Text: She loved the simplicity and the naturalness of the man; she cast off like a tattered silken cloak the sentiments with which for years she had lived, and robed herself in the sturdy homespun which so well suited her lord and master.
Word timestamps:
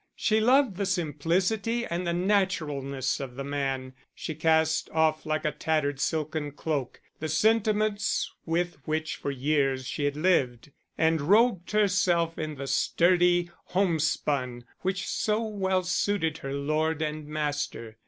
She 0.15 0.39
loved 0.39 0.77
the 0.77 0.87
simplicity 0.87 1.85
and 1.85 2.07
the 2.07 2.11
naturalness 2.13 3.19
of 3.19 3.35
the 3.35 3.43
man; 3.43 3.93
she 4.15 4.33
cast 4.33 4.89
off 4.89 5.27
like 5.27 5.45
a 5.45 5.51
tattered 5.51 5.99
silken 5.99 6.53
cloak 6.53 6.99
the 7.19 7.29
sentiments 7.29 8.33
with 8.43 8.77
which 8.85 9.17
for 9.17 9.29
years 9.29 9.85
she 9.85 10.05
had 10.05 10.15
lived, 10.17 10.71
and 10.97 11.21
robed 11.21 11.69
herself 11.69 12.39
in 12.39 12.55
the 12.55 12.65
sturdy 12.65 13.51
homespun 13.65 14.65
which 14.79 15.07
so 15.07 15.43
well 15.43 15.83
suited 15.83 16.39
her 16.39 16.51
lord 16.51 17.03
and 17.03 17.27
master. 17.27 17.95